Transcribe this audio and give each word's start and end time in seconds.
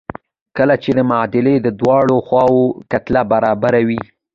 کله 0.57 0.75
چې 0.83 0.89
د 0.97 0.99
معادلې 1.09 1.55
د 1.61 1.67
دواړو 1.79 2.15
خواوو 2.27 2.63
کتله 2.91 3.21
برابره 3.31 3.79
وي. 3.87 4.01